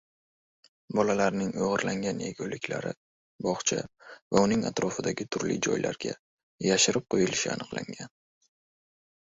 [0.99, 2.93] Bolalarning oʻgʻirlangan yeguliklari
[3.47, 6.17] bogʻcha va uning atrofidagi turli joylarga
[6.71, 8.15] yashirib qoʻyilishi aniqlangan.